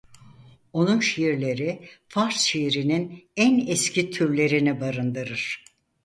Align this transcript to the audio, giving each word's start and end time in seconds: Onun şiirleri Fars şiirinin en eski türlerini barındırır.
Onun 0.73 0.99
şiirleri 0.99 1.89
Fars 2.07 2.37
şiirinin 2.41 3.29
en 3.37 3.67
eski 3.67 4.09
türlerini 4.11 4.81
barındırır. 4.81 5.63